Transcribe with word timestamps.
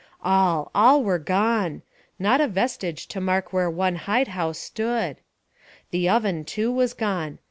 All, 0.23 0.71
all 0.73 1.03
were 1.03 1.19
gone! 1.19 1.83
not 2.17 2.41
a 2.41 2.47
vestige 2.47 3.05
to 3.09 3.21
mark 3.21 3.53
where 3.53 3.69
one 3.69 3.97
hide 3.97 4.29
house 4.29 4.57
stood. 4.57 5.17
The 5.91 6.09
oven, 6.09 6.43
too, 6.43 6.71
was 6.71 6.95
gone. 6.95 7.37